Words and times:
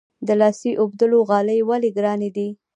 د 0.27 0.29
لاسي 0.41 0.71
اوبدلو 0.81 1.19
غالۍ 1.29 1.59
ولې 1.69 1.89
ګرانې 1.97 2.29
دي؟ 2.35 2.47